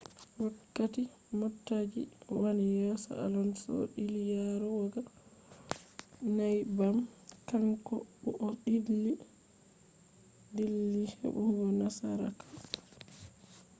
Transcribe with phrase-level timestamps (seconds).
[0.43, 1.03] wakkati
[1.39, 2.03] motaji
[2.41, 5.01] wani yeso alonso dilli yarugo
[6.35, 6.97] neybbam,
[7.49, 8.49] kanko bu o
[10.55, 12.45] dilli hebugo nasaraku